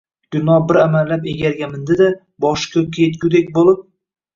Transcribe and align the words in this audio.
Gulnor 0.37 0.63
bir 0.71 0.79
amallab 0.83 1.29
egarga 1.35 1.69
mindi-da, 1.75 2.11
boshi 2.49 2.77
koʼkka 2.77 3.07
yetgudek 3.09 3.59
boʼlib: 3.61 3.91